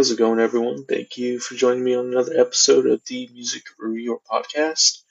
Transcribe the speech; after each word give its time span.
how's 0.00 0.10
it 0.10 0.18
going, 0.18 0.40
everyone? 0.40 0.86
Thank 0.86 1.18
you 1.18 1.38
for 1.38 1.54
joining 1.54 1.84
me 1.84 1.94
on 1.94 2.06
another 2.06 2.32
episode 2.40 2.86
of 2.86 3.02
the 3.04 3.28
Music 3.34 3.64
Reviewer 3.78 4.16
Podcast. 4.26 5.02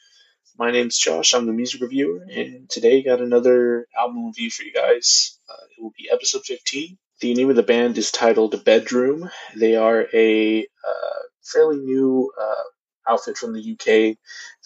My 0.58 0.72
name's 0.72 0.98
Josh, 0.98 1.36
I'm 1.36 1.46
the 1.46 1.54
music 1.54 1.82
reviewer, 1.82 2.26
and 2.28 2.68
today 2.68 2.98
I 2.98 3.02
got 3.02 3.22
another 3.22 3.86
album 3.96 4.26
review 4.26 4.50
for 4.50 4.64
you 4.64 4.74
guys. 4.74 5.38
Uh, 5.48 5.64
it 5.78 5.84
will 5.84 5.94
be 5.96 6.10
episode 6.12 6.42
15. 6.44 6.98
The 7.20 7.36
name 7.36 7.52
of 7.52 7.56
the 7.56 7.62
band 7.62 8.00
is 8.00 8.12
titled 8.12 8.56
Bdrmm. 8.66 9.30
They 9.56 9.76
are 9.76 10.08
a 10.12 10.62
uh, 10.62 11.20
fairly 11.44 11.78
new 11.78 12.32
uh, 12.42 13.12
outfit 13.12 13.38
from 13.38 13.54
the 13.54 13.74
UK 13.74 14.18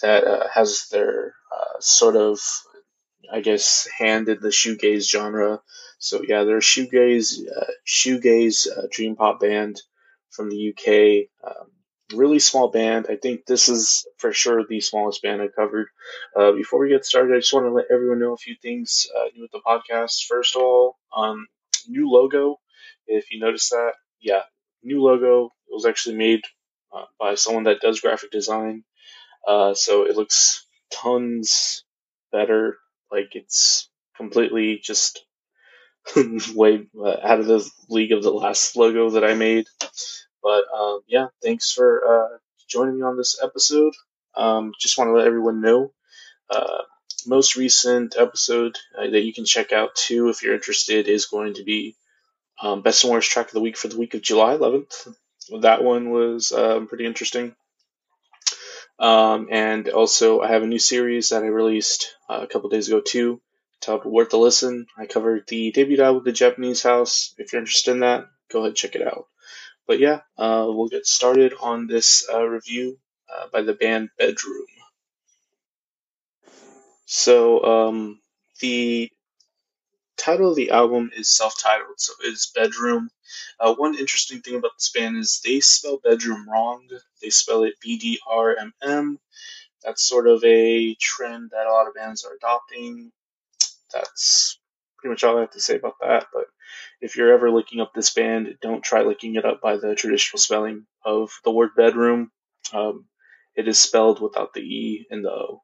that 0.04 0.24
uh, 0.24 0.48
has 0.54 0.88
their 0.90 1.36
uh, 1.52 1.82
sort 1.82 2.16
of, 2.16 2.40
I 3.30 3.42
guess, 3.42 3.90
hand 4.00 4.30
in 4.30 4.40
the 4.40 4.52
shoegaze 4.52 5.12
genre. 5.12 5.60
So 6.00 6.24
yeah, 6.26 6.46
they're 6.46 6.60
a 6.60 6.62
shoegaze, 6.62 7.40
uh, 7.54 7.72
shoegaze 7.86 8.70
uh, 8.72 8.88
dream 8.90 9.18
pop 9.18 9.42
band 9.42 9.82
from 10.36 10.50
the 10.50 10.58
UK. 10.58 11.30
Um, 11.46 11.72
really 12.14 12.40
small 12.40 12.70
band. 12.70 13.08
I 13.10 13.16
think 13.16 13.46
this 13.46 13.70
is 13.70 14.06
for 14.18 14.34
sure 14.34 14.64
the 14.68 14.82
smallest 14.82 15.22
band 15.22 15.42
I 15.42 15.48
covered. 15.48 15.88
Uh, 16.36 16.52
before 16.52 16.80
we 16.80 16.90
get 16.90 17.06
started, 17.06 17.36
I 17.36 17.40
just 17.40 17.54
want 17.54 17.66
to 17.66 17.72
let 17.72 17.86
everyone 17.92 18.20
know 18.20 18.34
a 18.34 18.38
few 18.38 18.56
things 18.62 19.08
uh, 19.18 19.26
new 19.36 19.44
with 19.44 19.52
the 19.52 19.62
podcast. 19.66 20.26
First 20.28 20.56
of 20.56 20.62
all, 20.62 20.98
um, 21.16 21.48
new 21.88 22.10
logo. 22.10 22.60
If 23.08 23.32
you 23.32 23.40
notice 23.40 23.70
that, 23.70 23.94
yeah, 24.22 24.44
new 24.84 25.02
logo. 25.02 25.46
It 25.68 25.74
was 25.74 25.86
actually 25.86 26.16
made 26.16 26.42
uh, 26.94 27.06
by 27.20 27.36
someone 27.36 27.64
that 27.64 27.82
does 27.82 28.02
graphic 28.02 28.32
design. 28.32 28.84
Uh, 29.48 29.74
so 29.74 30.06
it 30.06 30.16
looks 30.16 30.66
tons 30.92 31.84
better. 32.32 32.78
Like 33.12 33.30
it's 33.36 33.90
completely 34.18 34.80
just 34.84 35.26
way 36.56 36.88
uh, 37.00 37.18
out 37.24 37.40
of 37.40 37.48
the 37.48 37.70
league 37.90 38.12
of 38.12 38.24
the 38.24 38.32
last 38.32 38.76
logo 38.76 39.12
that 39.12 39.24
I 39.24 39.34
made. 39.36 39.68
But 40.44 40.66
um, 40.74 41.02
yeah, 41.08 41.28
thanks 41.42 41.72
for 41.72 42.04
uh, 42.06 42.38
joining 42.68 42.98
me 42.98 43.02
on 43.02 43.18
this 43.18 43.42
episode. 43.42 43.94
Um, 44.36 44.74
just 44.80 44.98
want 44.98 45.10
to 45.10 45.14
let 45.14 45.28
everyone 45.28 45.62
know. 45.62 45.94
Uh, 46.50 46.84
most 47.26 47.56
recent 47.56 48.16
episode 48.18 48.78
uh, 48.98 49.10
that 49.10 49.24
you 49.24 49.34
can 49.34 49.46
check 49.46 49.72
out 49.72 49.96
too, 49.96 50.30
if 50.30 50.44
you're 50.44 50.54
interested, 50.54 51.08
is 51.08 51.28
going 51.28 51.54
to 51.56 51.64
be 51.64 51.96
um, 52.62 52.82
best 52.82 53.04
and 53.04 53.14
worst 53.14 53.32
track 53.32 53.48
of 53.48 53.54
the 53.54 53.62
week 53.62 53.78
for 53.78 53.88
the 53.88 53.98
week 53.98 54.14
of 54.14 54.22
July 54.22 54.56
11th. 54.56 55.16
That 55.62 55.84
one 55.84 56.10
was 56.10 56.52
um, 56.52 56.88
pretty 56.88 57.06
interesting. 57.06 57.56
Um, 59.00 59.48
and 59.52 59.90
also, 59.90 60.42
I 60.42 60.48
have 60.50 60.64
a 60.64 60.68
new 60.68 60.80
series 60.80 61.30
that 61.30 61.44
I 61.44 61.48
released 61.48 62.16
uh, 62.30 62.40
a 62.42 62.48
couple 62.48 62.70
days 62.70 62.88
ago 62.88 63.02
too 63.02 63.42
titled 63.82 64.06
Worth 64.06 64.30
the 64.30 64.38
Listen. 64.38 64.88
I 64.98 65.06
covered 65.06 65.46
the 65.48 65.72
debut 65.72 66.02
album, 66.02 66.24
The 66.24 66.32
Japanese 66.32 66.82
House. 66.84 67.34
If 67.38 67.52
you're 67.52 67.60
interested 67.60 67.92
in 67.92 68.00
that, 68.00 68.26
go 68.52 68.60
ahead 68.60 68.70
and 68.70 68.78
check 68.78 68.96
it 68.96 69.06
out. 69.06 69.28
But 69.88 70.00
yeah, 70.00 70.22
uh, 70.38 70.66
we'll 70.70 70.88
get 70.88 71.06
started 71.06 71.54
on 71.60 71.88
this 71.88 72.28
uh, 72.32 72.44
review 72.44 72.98
uh, 73.30 73.48
by 73.52 73.62
the 73.62 73.74
band 73.74 74.10
Bdrmm. 74.20 74.66
So, 77.06 77.64
um, 77.64 78.22
the 78.62 79.12
title 80.18 80.50
of 80.50 80.56
the 80.56 80.72
album 80.72 81.12
is 81.16 81.30
self-titled, 81.30 82.00
so 82.00 82.14
it's 82.24 82.52
Bdrmm. 82.52 83.08
Uh, 83.60 83.76
one 83.76 83.96
interesting 83.96 84.42
thing 84.42 84.56
about 84.56 84.72
this 84.78 84.92
band 84.92 85.18
is 85.18 85.42
they 85.44 85.60
spell 85.60 86.00
bedroom 86.04 86.48
wrong. 86.50 86.88
They 87.22 87.30
spell 87.30 87.64
it 87.64 87.76
B-D-R-M-M. 87.82 89.20
That's 89.84 90.08
sort 90.08 90.28
of 90.28 90.44
a 90.44 90.96
trend 90.96 91.52
that 91.52 91.68
a 91.68 91.72
lot 91.72 91.88
of 91.88 91.96
bands 91.96 92.24
are 92.26 92.34
adopting 92.36 93.12
that's 93.94 94.60
pretty 94.98 95.12
much 95.12 95.24
all 95.24 95.38
I 95.38 95.42
have 95.42 95.52
to 95.52 95.62
say 95.62 95.76
about 95.78 95.96
that. 96.02 96.28
But 96.34 96.46
if 97.04 97.18
you're 97.18 97.34
ever 97.34 97.52
looking 97.52 97.82
up 97.82 97.94
this 97.94 98.12
band, 98.14 98.56
don't 98.64 98.84
try 98.84 99.04
looking 99.04 99.36
it 99.36 99.46
up 99.46 99.62
by 99.62 99.78
the 99.78 99.96
traditional 99.96 100.40
spelling 100.40 100.88
of 101.06 101.32
the 101.46 101.52
word 101.52 101.72
bedroom. 101.78 102.32
Um, 102.74 103.08
it 103.56 103.68
is 103.68 103.80
spelled 103.80 104.22
without 104.22 104.54
the 104.56 104.62
E 104.62 105.08
and 105.12 105.26
the 105.26 105.32
O. 105.32 105.64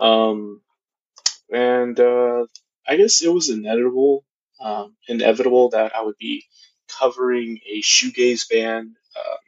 Um, 0.00 0.62
and 1.52 1.98
uh, 2.00 2.46
I 2.88 2.96
guess 2.96 3.22
it 3.22 3.32
was 3.32 3.50
inevitable, 3.50 4.24
um, 4.60 4.96
inevitable 5.08 5.70
that 5.70 5.94
I 5.96 6.02
would 6.02 6.18
be 6.18 6.44
covering 7.00 7.60
a 7.68 7.82
shoegaze 7.82 8.48
band. 8.48 8.96
Um, 9.16 9.38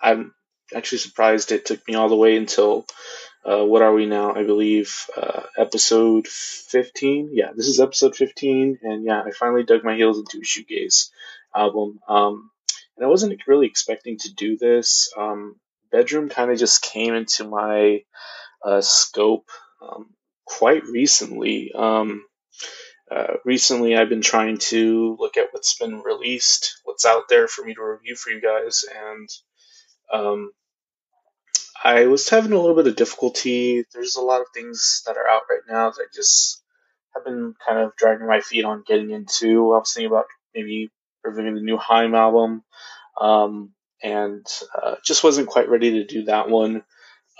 I'm 0.00 0.34
actually 0.74 0.98
surprised 0.98 1.52
it 1.52 1.66
took 1.66 1.86
me 1.88 1.94
all 1.94 2.08
the 2.08 2.16
way 2.16 2.36
until 2.36 2.86
uh, 3.44 3.64
what 3.64 3.82
are 3.82 3.94
we 3.94 4.06
now? 4.06 4.34
I 4.34 4.44
believe 4.44 5.06
uh, 5.16 5.42
episode 5.56 6.26
15. 6.26 7.30
Yeah, 7.32 7.52
this 7.54 7.66
is 7.66 7.80
episode 7.80 8.16
15, 8.16 8.80
and 8.82 9.04
yeah, 9.04 9.22
I 9.22 9.30
finally 9.30 9.64
dug 9.64 9.84
my 9.84 9.96
heels 9.96 10.18
into 10.18 10.38
a 10.38 10.42
shoegaze 10.42 11.10
album. 11.54 12.00
Um, 12.08 12.50
and 12.96 13.06
I 13.06 13.08
wasn't 13.08 13.40
really 13.46 13.66
expecting 13.66 14.18
to 14.18 14.34
do 14.34 14.58
this. 14.58 15.12
Um, 15.16 15.56
Bdrmm 15.92 16.30
kind 16.30 16.50
of 16.50 16.58
just 16.58 16.82
came 16.82 17.14
into 17.14 17.44
my 17.44 18.02
uh, 18.62 18.80
scope 18.80 19.48
um, 19.80 20.10
quite 20.44 20.84
recently. 20.84 21.72
Um, 21.72 22.24
uh, 23.10 23.34
recently, 23.44 23.96
I've 23.96 24.10
been 24.10 24.20
trying 24.20 24.58
to 24.58 25.16
look 25.18 25.36
at 25.36 25.48
what's 25.52 25.78
been 25.78 26.02
released, 26.02 26.80
what's 26.84 27.06
out 27.06 27.28
there 27.28 27.48
for 27.48 27.64
me 27.64 27.74
to 27.74 27.82
review 27.82 28.16
for 28.16 28.30
you 28.30 28.42
guys, 28.42 28.84
and 28.94 29.28
um, 30.12 30.52
I 31.82 32.06
was 32.06 32.28
having 32.28 32.52
a 32.52 32.58
little 32.58 32.74
bit 32.74 32.86
of 32.86 32.96
difficulty. 32.96 33.84
There's 33.94 34.16
a 34.16 34.20
lot 34.22 34.40
of 34.40 34.48
things 34.52 35.02
that 35.06 35.16
are 35.16 35.28
out 35.28 35.42
right 35.48 35.60
now 35.68 35.90
that 35.90 36.02
I 36.02 36.06
just 36.14 36.62
have 37.14 37.24
been 37.24 37.54
kind 37.66 37.80
of 37.80 37.96
dragging 37.96 38.26
my 38.26 38.40
feet 38.40 38.64
on 38.64 38.84
getting 38.86 39.10
into. 39.10 39.72
I 39.72 39.78
was 39.78 39.92
thinking 39.92 40.10
about 40.10 40.26
maybe 40.54 40.90
reviewing 41.22 41.54
the 41.54 41.60
new 41.60 41.78
Haim 41.78 42.14
album, 42.14 42.64
um, 43.20 43.72
and 44.02 44.44
uh, 44.80 44.96
just 45.04 45.24
wasn't 45.24 45.48
quite 45.48 45.68
ready 45.68 45.92
to 45.92 46.04
do 46.04 46.24
that 46.24 46.48
one. 46.48 46.82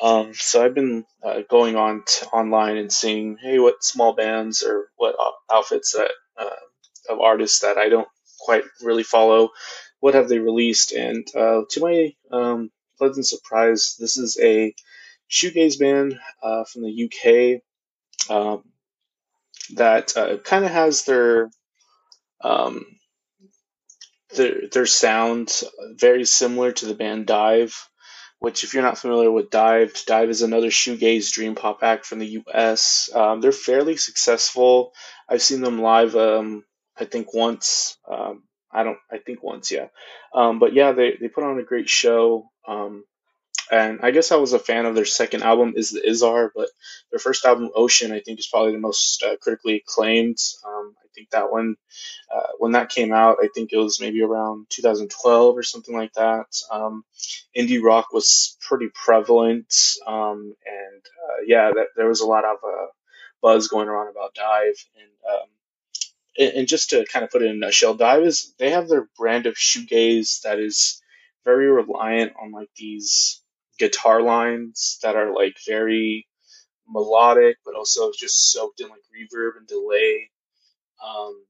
Um, 0.01 0.33
so 0.35 0.65
I've 0.65 0.75
been 0.75 1.05
uh, 1.25 1.41
going 1.51 1.75
on 1.75 2.05
t- 2.07 2.27
online 2.27 2.77
and 2.77 2.93
seeing, 2.93 3.37
hey, 3.41 3.59
what 3.59 3.83
small 3.83 4.15
bands 4.15 4.63
or 4.63 4.89
what 4.97 5.17
outfits 5.51 5.93
that 5.93 6.13
uh, 6.37 7.13
of 7.13 7.21
artists 7.21 7.61
that 7.61 7.79
I 7.79 7.89
don't 7.89 8.09
quite 8.39 8.63
really 8.83 9.03
follow, 9.03 9.51
what 10.01 10.15
have 10.15 10.29
they 10.29 10.39
released? 10.39 10.93
And 10.93 11.27
uh, 11.35 11.63
to 11.71 11.81
my 11.81 12.13
um, 12.31 12.71
pleasant 12.99 13.27
surprise. 13.27 13.97
This 13.99 14.17
is 14.17 14.39
a 14.43 14.75
shoegaze 15.31 15.79
band 15.79 16.19
uh, 16.43 16.65
from 16.65 16.83
the 16.83 17.05
UK 17.05 17.63
um, 18.31 18.65
that 19.75 20.17
uh, 20.17 20.39
kind 20.39 20.65
of 20.65 20.71
has 20.71 21.05
their 21.05 21.51
um, 22.43 22.85
their 24.35 24.69
their 24.73 24.87
sound 24.87 25.63
very 25.95 26.25
similar 26.25 26.73
to 26.73 26.87
the 26.87 26.95
band 26.95 27.27
DIIV. 27.27 27.75
Which, 28.41 28.63
if 28.63 28.73
you're 28.73 28.85
not 28.85 28.99
familiar 28.99 29.33
with 29.33 29.51
DIIV, 29.51 30.05
DIIV 30.05 30.29
is 30.29 30.43
another 30.43 30.69
shoegaze 30.69 31.33
dream 31.33 31.57
pop 31.57 31.83
act 31.83 32.07
from 32.07 32.21
the 32.21 32.27
U.S. 32.27 33.11
Um, 33.13 33.41
they're 33.41 33.51
fairly 33.51 33.97
successful. 33.97 34.93
I've 35.29 35.43
seen 35.43 35.61
them 35.61 35.81
live, 35.83 36.15
um, 36.15 36.65
I 36.97 37.05
think 37.05 37.35
once. 37.35 37.99
Um, 38.09 38.45
I 38.79 38.85
don't. 38.85 38.99
I 39.11 39.19
think 39.19 39.43
once, 39.43 39.73
yeah. 39.73 39.89
Um, 40.33 40.61
but 40.61 40.73
yeah, 40.73 40.93
they, 40.93 41.17
they 41.21 41.27
put 41.27 41.43
on 41.43 41.59
a 41.59 41.65
great 41.65 41.89
show. 41.89 42.49
Um, 42.67 43.05
and 43.73 43.99
I 44.05 44.13
guess 44.13 44.31
I 44.31 44.37
was 44.37 44.53
a 44.53 44.59
fan 44.61 44.87
of 44.87 44.95
their 44.95 45.05
second 45.05 45.43
album, 45.43 45.75
Is 45.77 45.91
the 45.91 46.09
Is 46.09 46.23
Are, 46.23 46.53
but 46.55 46.69
their 47.11 47.19
first 47.19 47.45
album, 47.45 47.71
Oshin, 47.77 48.13
I 48.13 48.21
think 48.21 48.39
is 48.39 48.47
probably 48.47 48.73
the 48.73 48.79
most 48.79 49.23
uh, 49.25 49.37
critically 49.37 49.77
acclaimed. 49.77 50.39
Um, 50.65 50.95
I 51.03 51.09
think 51.13 51.31
that 51.31 51.51
one, 51.51 51.75
uh, 52.33 52.53
when 52.59 52.73
that 52.73 52.89
came 52.89 53.13
out, 53.13 53.39
I 53.43 53.49
think 53.53 53.73
it 53.73 53.79
was 53.79 54.01
maybe 54.01 54.23
around 54.23 54.67
2012 54.71 55.59
or 55.59 55.63
something 55.65 55.95
like 55.97 56.13
that. 56.15 56.47
Um, 56.71 57.05
indie 57.57 57.83
rock 57.83 58.13
was 58.13 58.57
pretty 58.61 58.91
prevalent, 58.95 59.75
um, 60.07 60.55
and 60.65 61.03
uh, 61.25 61.43
yeah, 61.45 61.73
that, 61.75 61.89
there 61.97 62.09
was 62.09 62.21
a 62.21 62.27
lot 62.27 62.45
of 62.45 62.59
uh, 62.65 62.87
buzz 63.43 63.67
going 63.67 63.89
around 63.89 64.09
about 64.09 64.37
DIIV, 64.37 64.87
and 65.01 65.11
um, 65.29 65.49
and 66.39 66.69
just 66.69 66.91
to 66.91 67.05
kind 67.07 67.25
of 67.25 67.31
put 67.31 67.43
it 67.43 67.47
in 67.47 67.57
a 67.57 67.59
nutshell, 67.59 67.97
DIIV 67.97 68.27
is 68.27 68.55
they 68.59 68.71
have 68.71 68.89
their 68.89 69.09
brand 69.17 69.47
of 69.47 69.55
shoegaze 69.55 70.43
that 70.43 70.59
is 70.59 71.03
very 71.45 71.71
reliant 71.71 72.33
on 72.41 72.53
like 72.53 72.69
these 72.77 73.43
guitar 73.79 74.23
lines 74.23 74.99
that 75.03 75.17
are 75.17 75.35
like 75.35 75.57
very 75.67 76.27
melodic, 76.89 77.57
but 77.65 77.75
also 77.75 78.13
just 78.17 78.53
soaked 78.53 78.81
in 78.81 78.89
like 78.89 79.03
reverb 79.15 79.59
and 79.59 79.67
delay. 79.67 80.31
Um, 81.05 81.45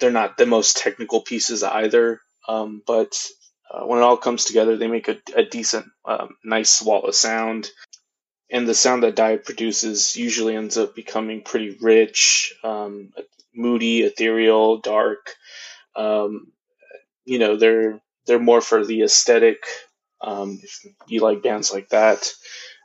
they're 0.00 0.10
not 0.10 0.36
the 0.36 0.46
most 0.46 0.76
technical 0.76 1.22
pieces 1.22 1.62
either, 1.62 2.20
um, 2.48 2.82
but 2.86 3.16
uh, 3.70 3.84
when 3.86 3.98
it 3.98 4.02
all 4.02 4.16
comes 4.16 4.44
together, 4.44 4.76
they 4.76 4.86
make 4.88 5.08
a, 5.08 5.18
a 5.34 5.44
decent, 5.44 5.86
um, 6.04 6.36
nice 6.44 6.82
wall 6.82 7.04
of 7.04 7.14
sound. 7.14 7.70
And 8.50 8.68
the 8.68 8.74
sound 8.74 9.02
that 9.02 9.16
DIIV 9.16 9.44
produces 9.44 10.16
usually 10.16 10.54
ends 10.54 10.76
up 10.76 10.94
becoming 10.94 11.42
pretty 11.42 11.76
rich, 11.80 12.54
um, 12.62 13.12
moody, 13.54 14.02
ethereal, 14.02 14.78
dark. 14.78 15.34
Um, 15.96 16.52
you 17.24 17.38
know, 17.38 17.56
they're 17.56 18.00
they're 18.26 18.38
more 18.38 18.60
for 18.60 18.84
the 18.84 19.02
aesthetic 19.02 19.64
um, 20.20 20.58
if 20.62 20.80
you 21.06 21.20
like 21.20 21.42
bands 21.42 21.72
like 21.72 21.90
that, 21.90 22.32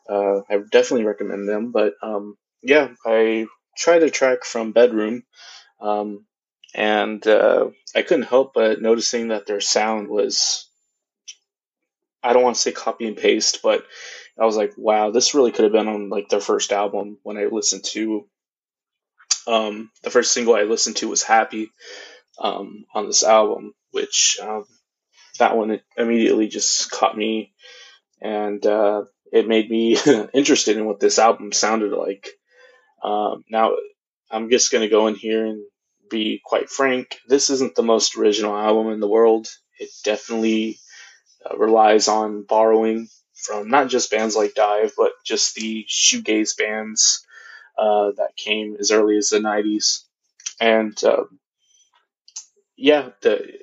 uh, 0.10 0.39
I 0.50 0.57
definitely 0.71 1.06
recommend 1.06 1.48
them. 1.48 1.71
But 1.71 1.94
um, 2.01 2.38
yeah, 2.62 2.89
I 3.06 3.48
tried 3.77 4.04
a 4.04 4.10
track 4.10 4.44
from 4.44 4.74
Bdrmm, 4.74 5.24
um, 5.80 6.25
and 6.75 7.25
uh, 7.25 7.69
I 7.95 8.01
couldn't 8.01 8.24
help 8.24 8.54
but 8.54 8.81
noticing 8.81 9.30
that 9.30 9.45
their 9.48 9.62
sound 9.62 10.10
was 10.10 10.68
I 12.21 12.33
don't 12.33 12.44
want 12.44 12.57
to 12.57 12.62
say 12.62 12.71
copy 12.74 13.07
and 13.07 13.16
paste, 13.16 13.62
but 13.63 13.86
I 14.38 14.45
was 14.45 14.57
like, 14.57 14.74
wow, 14.77 15.12
this 15.12 15.33
really 15.33 15.51
could 15.51 15.63
have 15.63 15.71
been 15.71 15.88
on 15.88 16.10
like 16.10 16.27
their 16.27 16.42
first 16.42 16.74
album 16.74 17.18
when 17.24 17.38
I 17.38 17.45
listened 17.45 17.86
to 17.86 18.27
um, 19.47 19.91
the 20.03 20.09
first 20.09 20.31
single 20.31 20.56
I 20.56 20.63
listened 20.63 20.97
to 20.97 21.09
was 21.09 21.24
Happy 21.24 21.71
um, 22.39 22.86
on 22.94 23.07
this 23.07 23.24
album, 23.24 23.74
which 23.91 24.38
um, 24.41 24.65
that 25.39 25.56
one 25.57 25.80
immediately 25.97 26.47
just 26.47 26.91
caught 26.91 27.18
me 27.18 27.53
and 28.21 28.65
uh, 28.65 29.03
it 29.31 29.47
made 29.47 29.69
me 29.69 29.97
interested 30.33 30.77
in 30.77 30.86
what 30.86 31.00
this 31.00 31.19
album 31.19 31.51
sounded 31.51 31.91
like. 31.91 32.30
Um, 33.03 33.44
now, 33.50 33.75
I'm 34.30 34.50
just 34.50 34.71
going 34.71 34.81
to 34.81 34.89
go 34.89 35.07
in 35.07 35.15
here 35.15 35.45
and 35.45 35.63
be 36.09 36.42
quite 36.44 36.69
frank. 36.69 37.18
This 37.27 37.50
isn't 37.50 37.75
the 37.75 37.83
most 37.83 38.18
original 38.18 38.56
album 38.56 38.92
in 38.92 39.00
the 39.00 39.07
world. 39.07 39.47
It 39.80 39.89
definitely 40.03 40.77
uh, 41.50 41.57
relies 41.57 42.07
on 42.07 42.44
borrowing 42.44 43.07
from 43.33 43.69
not 43.69 43.88
just 43.89 44.12
bands 44.12 44.35
like 44.35 44.53
DIIV, 44.53 44.92
but 44.97 45.13
just 45.25 45.56
the 45.56 45.85
shoegaze 45.88 46.57
bands 46.57 47.25
uh, 47.79 48.11
that 48.17 48.35
came 48.35 48.75
as 48.79 48.91
early 48.91 49.17
as 49.17 49.29
the 49.29 49.39
90s. 49.39 50.03
And 50.59 51.01
uh, 51.03 51.23
yeah, 52.75 53.09
the, 53.21 53.53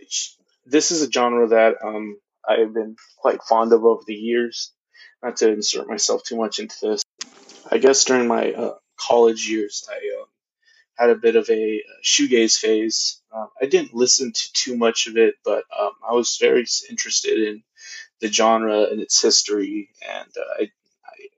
this 0.64 0.90
is 0.90 1.02
a 1.02 1.10
genre 1.10 1.48
that 1.48 1.76
um, 1.84 2.18
I've 2.48 2.72
been 2.72 2.96
quite 3.18 3.42
fond 3.42 3.72
of 3.72 3.84
over 3.84 4.02
the 4.06 4.14
years. 4.14 4.72
Not 5.22 5.36
to 5.38 5.50
insert 5.50 5.88
myself 5.88 6.22
too 6.24 6.36
much 6.36 6.58
into 6.58 6.76
this. 6.82 7.02
I 7.70 7.78
guess 7.78 8.04
during 8.04 8.28
my 8.28 8.52
uh, 8.52 8.74
college 8.96 9.48
years, 9.48 9.88
I 9.90 9.94
uh, 9.94 10.24
had 10.96 11.10
a 11.10 11.16
bit 11.16 11.36
of 11.36 11.48
a 11.50 11.82
shoegaze 12.04 12.56
phase. 12.56 13.20
Um, 13.34 13.48
I 13.60 13.66
didn't 13.66 13.94
listen 13.94 14.32
to 14.32 14.52
too 14.52 14.76
much 14.76 15.06
of 15.06 15.16
it, 15.16 15.34
but 15.44 15.64
um, 15.78 15.92
I 16.08 16.12
was 16.12 16.38
very 16.40 16.66
interested 16.88 17.38
in 17.48 17.62
the 18.20 18.32
genre 18.32 18.84
and 18.84 19.00
its 19.00 19.20
history, 19.20 19.90
and 20.08 20.28
uh, 20.36 20.62
I, 20.62 20.70
I, 21.04 21.28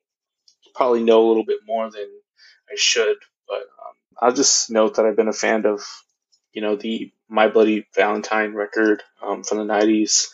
probably 0.74 1.02
know 1.02 1.26
a 1.26 1.28
little 1.28 1.44
bit 1.44 1.58
more 1.66 1.90
than 1.90 2.08
I 2.70 2.76
should. 2.76 3.16
But 3.46 3.60
um, 3.60 3.94
I'll 4.20 4.34
just 4.34 4.70
note 4.70 4.96
that 4.96 5.06
I've 5.06 5.16
been 5.16 5.28
a 5.28 5.32
fan 5.32 5.66
of, 5.66 5.82
you 6.52 6.62
know, 6.62 6.76
the 6.76 7.12
My 7.28 7.48
Bloody 7.48 7.86
Valentine 7.94 8.54
record 8.54 9.02
um, 9.22 9.44
from 9.44 9.58
the 9.58 9.64
'90s. 9.64 10.28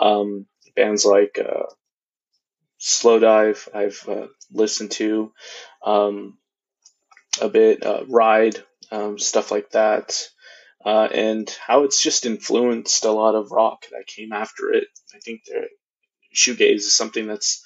Um, 0.00 0.46
bands 0.76 1.04
like 1.04 1.38
uh, 1.38 1.64
Slowdive, 2.80 3.68
I've 3.74 4.04
uh, 4.08 4.28
listened 4.52 4.92
to 4.92 5.32
um, 5.84 6.38
a 7.40 7.48
bit, 7.48 7.84
uh, 7.84 8.04
Ride, 8.06 8.62
um, 8.92 9.18
stuff 9.18 9.50
like 9.50 9.70
that, 9.70 10.28
uh, 10.84 11.08
and 11.12 11.50
how 11.66 11.84
it's 11.84 12.00
just 12.00 12.26
influenced 12.26 13.04
a 13.04 13.10
lot 13.10 13.34
of 13.34 13.50
rock 13.50 13.86
that 13.90 14.06
came 14.06 14.32
after 14.32 14.72
it. 14.72 14.86
I 15.14 15.18
think 15.18 15.44
that 15.46 15.68
shoegaze 16.34 16.76
is 16.76 16.94
something 16.94 17.26
that's 17.26 17.64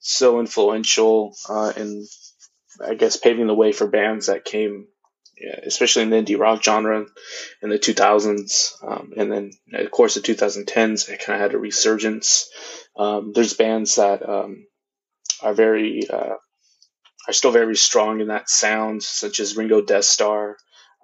so 0.00 0.40
influential 0.40 1.36
uh, 1.48 1.72
in, 1.76 2.06
I 2.84 2.94
guess, 2.94 3.16
paving 3.16 3.46
the 3.46 3.54
way 3.54 3.72
for 3.72 3.86
bands 3.86 4.26
that 4.26 4.44
came 4.44 4.88
yeah, 5.40 5.58
especially 5.64 6.02
in 6.02 6.10
the 6.10 6.16
indie 6.16 6.38
rock 6.38 6.62
genre 6.62 7.06
in 7.62 7.70
the 7.70 7.78
2000s. 7.78 8.72
Um, 8.86 9.14
and 9.16 9.32
then, 9.32 9.50
of 9.72 9.90
course, 9.90 10.14
the 10.14 10.20
2010s, 10.20 11.08
it 11.08 11.24
kind 11.24 11.36
of 11.36 11.40
had 11.40 11.54
a 11.54 11.58
resurgence. 11.58 12.50
Um, 12.96 13.32
there's 13.34 13.54
bands 13.54 13.94
that 13.96 14.28
um, 14.28 14.66
are 15.42 15.54
very, 15.54 16.02
uh, 16.10 16.34
are 17.26 17.32
still 17.32 17.52
very 17.52 17.76
strong 17.76 18.20
in 18.20 18.28
that 18.28 18.50
sound, 18.50 19.02
such 19.02 19.40
as 19.40 19.56
Ringo 19.56 19.80
Deathstarr, 19.80 20.54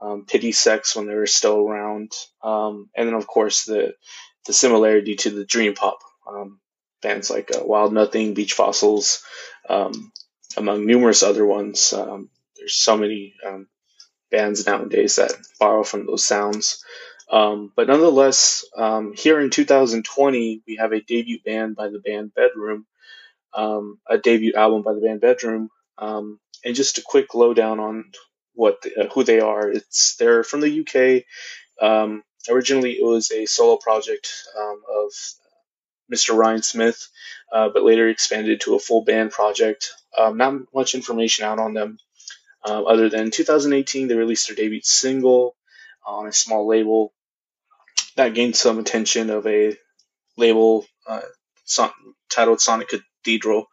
um, 0.02 0.26
Pity 0.26 0.52
Sex 0.52 0.94
when 0.94 1.06
they 1.06 1.14
were 1.14 1.26
still 1.26 1.58
around. 1.58 2.12
Um, 2.43 2.90
and 2.94 3.08
then, 3.08 3.14
of 3.14 3.26
course, 3.26 3.64
the, 3.64 3.94
the 4.46 4.52
similarity 4.52 5.17
to 5.17 5.31
the 5.31 5.46
Dream 5.46 5.73
Pop 5.73 5.99
um, 6.31 6.61
bands 7.00 7.31
like 7.31 7.50
uh, 7.56 7.64
Wild 7.64 7.94
Nothing, 7.94 8.34
Beach 8.34 8.52
Fossils, 8.52 9.23
among 10.57 10.87
numerous 10.87 11.23
other 11.23 11.45
ones. 11.47 11.91
there's 11.91 12.75
so 12.75 12.97
many 12.97 13.35
um, 13.47 13.69
bands 14.31 14.67
nowadays 14.67 15.17
that 15.17 15.33
borrow 15.59 15.83
from 15.85 16.07
those 16.07 16.25
sounds. 16.25 16.85
Um, 17.31 17.73
but 17.75 17.89
nonetheless, 17.89 18.65
um, 18.77 19.15
here 19.17 19.41
in 19.41 19.51
2020, 19.51 20.63
we 20.67 20.77
have 20.77 20.93
a 20.93 21.01
debut 21.01 21.41
band 21.45 21.77
by 21.77 21.89
the 21.89 21.99
band 21.99 22.33
Bdrmm, 22.37 22.85
um, 23.55 23.99
a 24.09 24.19
debut 24.19 24.53
album 24.55 24.83
by 24.83 24.95
the 24.95 25.01
band 25.01 25.21
Bdrmm, 25.21 25.69
um, 25.99 26.39
and 26.65 26.75
just 26.77 26.99
a 26.99 27.03
quick 27.03 27.35
lowdown 27.35 27.81
on 27.81 28.05
what 28.55 28.83
the, 28.83 29.05
uh, 29.05 29.09
who 29.13 29.25
they 29.25 29.41
are. 29.41 29.71
It's 29.71 30.17
they're 30.17 30.45
from 30.45 30.61
the 30.61 30.81
UK. 30.81 31.25
Um, 31.85 32.23
originally, 32.49 32.93
it 32.93 33.05
was 33.05 33.31
a 33.33 33.47
solo 33.47 33.77
project 33.77 34.29
um, 34.59 34.83
of 34.89 35.13
Mr. 36.12 36.37
Ryan 36.37 36.62
Smith, 36.62 37.08
uh, 37.53 37.69
but 37.70 37.85
later 37.85 38.08
expanded 38.08 38.61
to 38.62 38.76
a 38.76 38.81
full 38.81 39.03
band 39.05 39.31
project. 39.32 39.93
not 40.19 40.55
much 40.75 40.94
information 40.94 41.44
out 41.44 41.58
on 41.58 41.75
them 41.75 41.99
uh, 42.64 42.82
other 42.85 43.08
than 43.08 43.31
2018, 43.31 44.08
they 44.08 44.14
released 44.14 44.49
their 44.49 44.56
debut 44.56 44.81
single 44.82 45.56
on 46.05 46.26
a 46.26 46.32
small 46.32 46.67
label 46.67 47.12
that 48.17 48.35
gained 48.35 48.56
some 48.56 48.79
attention 48.79 49.31
of 49.31 49.47
a 49.47 49.76
label 50.37 50.87
uh, 51.08 51.23
son- 51.64 51.91
titled 52.31 52.61
Sonic 52.61 52.91
Cathedral 52.91 53.67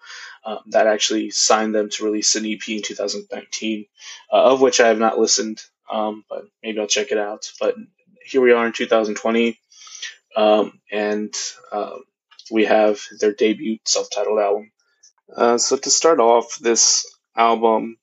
um, 0.45 0.59
that 0.67 0.87
actually 0.87 1.31
signed 1.31 1.75
them 1.75 1.89
to 1.91 2.05
release 2.05 2.35
an 2.35 2.45
EP 2.45 2.67
in 2.69 2.81
2019, 2.83 3.85
uh, 4.31 4.35
of 4.53 4.61
which 4.61 4.81
I 4.81 4.89
have 4.89 4.99
not 4.99 5.19
listened, 5.19 5.61
um, 5.91 6.25
but 6.29 6.45
maybe 6.63 6.79
I'll 6.79 6.87
check 6.87 7.11
it 7.11 7.17
out. 7.17 7.51
But 7.59 7.75
here 8.25 8.41
we 8.41 8.53
are 8.53 8.65
in 8.67 8.73
2020, 8.73 9.59
um, 10.37 10.79
and 10.91 11.35
uh, 11.71 11.97
we 12.51 12.65
have 12.65 12.99
their 13.19 13.33
debut 13.33 13.77
self 13.85 14.09
titled 14.13 14.39
album. 14.39 14.71
Uh, 15.35 15.57
so 15.57 15.77
to 15.77 15.89
start 15.89 16.19
off, 16.19 16.57
this 16.59 17.05
album 17.35 17.97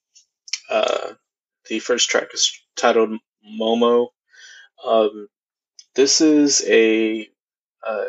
uh, 0.71 1.15
the 1.69 1.81
first 1.81 2.09
track 2.09 2.29
is 2.33 2.53
titled 2.77 3.19
Momo. 3.61 4.09
Um, 4.85 5.29
this 5.95 6.21
is 6.21 6.65
a 6.67 7.29
uh, 7.87 8.05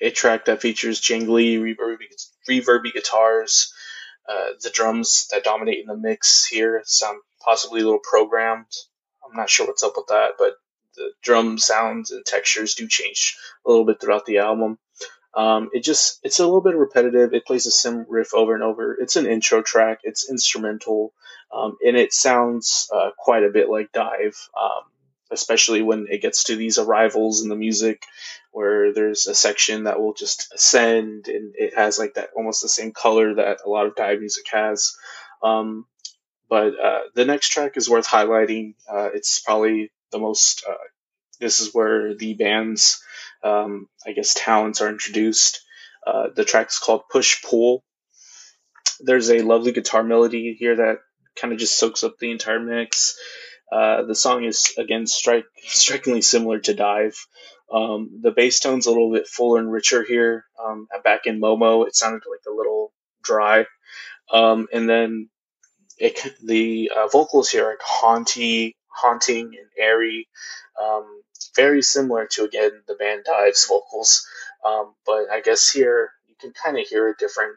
a 0.00 0.10
track 0.10 0.46
that 0.46 0.60
features 0.60 1.00
jingly, 1.00 1.56
reverby, 1.56 2.92
guitars. 2.92 3.72
Uh, 4.28 4.50
the 4.62 4.70
drums 4.70 5.28
that 5.30 5.44
dominate 5.44 5.80
in 5.80 5.86
the 5.86 5.96
mix 5.96 6.46
here 6.46 6.82
sound 6.84 7.20
possibly 7.40 7.80
a 7.80 7.84
little 7.84 8.00
programmed. 8.00 8.72
I'm 9.24 9.36
not 9.36 9.50
sure 9.50 9.66
what's 9.66 9.82
up 9.82 9.94
with 9.96 10.06
that, 10.08 10.32
but 10.38 10.54
the 11.00 11.12
drum 11.22 11.56
sounds 11.58 12.10
and 12.10 12.24
textures 12.24 12.74
do 12.74 12.86
change 12.86 13.38
a 13.64 13.70
little 13.70 13.86
bit 13.86 14.00
throughout 14.00 14.26
the 14.26 14.38
album. 14.38 14.78
Um, 15.32 15.70
it 15.72 15.82
just 15.82 16.20
it's 16.22 16.40
a 16.40 16.44
little 16.44 16.60
bit 16.60 16.76
repetitive. 16.76 17.32
It 17.32 17.46
plays 17.46 17.64
the 17.64 17.70
same 17.70 18.04
riff 18.08 18.34
over 18.34 18.54
and 18.54 18.62
over. 18.64 18.94
It's 19.00 19.16
an 19.16 19.26
intro 19.26 19.62
track. 19.62 20.00
It's 20.02 20.28
instrumental, 20.28 21.12
um, 21.52 21.76
and 21.86 21.96
it 21.96 22.12
sounds 22.12 22.90
uh, 22.94 23.10
quite 23.16 23.44
a 23.44 23.50
bit 23.50 23.70
like 23.70 23.92
DIIV, 23.92 24.34
um, 24.60 24.82
especially 25.30 25.82
when 25.82 26.08
it 26.10 26.20
gets 26.20 26.44
to 26.44 26.56
these 26.56 26.78
arrivals 26.78 27.42
in 27.42 27.48
the 27.48 27.56
music, 27.56 28.02
where 28.50 28.92
there's 28.92 29.28
a 29.28 29.34
section 29.34 29.84
that 29.84 30.00
will 30.00 30.14
just 30.14 30.52
ascend, 30.52 31.28
and 31.28 31.54
it 31.56 31.74
has 31.76 31.98
like 31.98 32.14
that 32.14 32.30
almost 32.36 32.60
the 32.60 32.68
same 32.68 32.90
color 32.92 33.34
that 33.34 33.58
a 33.64 33.70
lot 33.70 33.86
of 33.86 33.94
DIIV 33.94 34.18
music 34.18 34.46
has. 34.50 34.96
Um, 35.44 35.86
but 36.48 36.78
uh, 36.78 37.02
the 37.14 37.24
next 37.24 37.50
track 37.50 37.76
is 37.76 37.88
worth 37.88 38.08
highlighting. 38.08 38.74
Uh, 38.90 39.10
it's 39.14 39.38
probably 39.38 39.92
the 40.10 40.18
most. 40.18 40.64
Uh, 40.68 40.74
this 41.40 41.60
is 41.60 41.72
where 41.72 42.14
the 42.14 42.34
band's 42.34 43.02
um, 43.42 43.88
I 44.06 44.12
guess 44.12 44.34
talents 44.34 44.80
are 44.80 44.88
introduced. 44.88 45.62
Uh, 46.06 46.28
the 46.34 46.44
track 46.44 46.68
is 46.68 46.78
called 46.78 47.02
Push 47.10 47.42
Pull. 47.42 47.82
There's 49.00 49.30
a 49.30 49.42
lovely 49.42 49.72
guitar 49.72 50.02
melody 50.02 50.56
here 50.58 50.76
that 50.76 50.98
kind 51.36 51.52
of 51.52 51.58
just 51.58 51.78
soaks 51.78 52.04
up 52.04 52.18
the 52.18 52.30
entire 52.30 52.60
mix. 52.60 53.16
Uh, 53.72 54.02
the 54.02 54.14
song 54.14 54.44
is 54.44 54.74
again 54.78 55.06
strike, 55.06 55.44
strikingly 55.62 56.22
similar 56.22 56.58
to 56.58 56.74
DIIV. 56.74 57.16
Um, 57.72 58.20
the 58.20 58.32
bass 58.32 58.58
tone's 58.58 58.86
a 58.86 58.90
little 58.90 59.12
bit 59.12 59.28
fuller 59.28 59.60
and 59.60 59.70
richer 59.70 60.02
here. 60.02 60.44
Um, 60.62 60.88
back 61.04 61.26
in 61.26 61.40
Momo, 61.40 61.86
it 61.86 61.94
sounded 61.94 62.22
like 62.28 62.40
a 62.48 62.56
little 62.56 62.92
dry. 63.22 63.66
Um, 64.32 64.66
and 64.72 64.88
then 64.88 65.28
it, 65.98 66.20
the 66.42 66.90
uh, 66.94 67.06
vocals 67.08 67.48
here 67.48 67.66
are 67.66 67.78
haunty, 67.80 68.76
haunting 68.90 69.46
and 69.46 69.68
airy. 69.78 70.28
Um, 70.80 71.22
very 71.56 71.82
similar 71.82 72.26
to 72.32 72.44
again 72.44 72.70
the 72.86 72.94
band 72.94 73.24
DIIV's 73.28 73.66
vocals, 73.66 74.26
um, 74.64 74.94
but 75.06 75.30
I 75.30 75.40
guess 75.40 75.70
here 75.70 76.10
you 76.28 76.34
can 76.40 76.52
kind 76.52 76.78
of 76.78 76.86
hear 76.86 77.08
a 77.08 77.16
different 77.16 77.56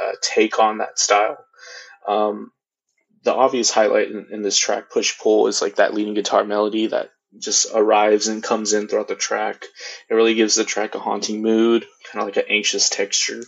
uh, 0.00 0.12
take 0.20 0.58
on 0.58 0.78
that 0.78 0.98
style. 0.98 1.38
Um, 2.06 2.50
the 3.22 3.34
obvious 3.34 3.70
highlight 3.70 4.10
in, 4.10 4.26
in, 4.30 4.42
this 4.42 4.58
track, 4.58 4.90
Push 4.90 5.18
Pull, 5.18 5.46
is 5.46 5.62
like 5.62 5.76
that 5.76 5.94
leading 5.94 6.14
guitar 6.14 6.44
melody 6.44 6.88
that 6.88 7.10
just 7.38 7.68
arrives 7.74 8.28
and 8.28 8.42
comes 8.42 8.72
in 8.72 8.86
throughout 8.86 9.08
the 9.08 9.14
track. 9.14 9.64
It 10.08 10.14
really 10.14 10.34
gives 10.34 10.54
the 10.54 10.64
track 10.64 10.94
a 10.94 10.98
haunting 10.98 11.42
mood, 11.42 11.86
kind 12.10 12.22
of 12.22 12.26
like 12.26 12.36
an 12.36 12.50
anxious 12.52 12.90
texture. 12.90 13.42